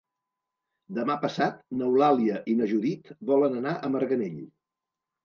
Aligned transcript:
Demà 0.99 1.17
passat 1.25 1.59
n'Eulàlia 1.81 2.39
i 2.53 2.55
na 2.63 2.71
Judit 2.71 3.13
volen 3.33 3.59
anar 3.61 3.75
a 3.89 3.93
Marganell. 3.97 4.41